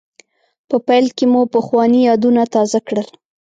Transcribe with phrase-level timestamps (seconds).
[0.69, 3.07] په پیل کې مو پخواني یادونه تازه کړل.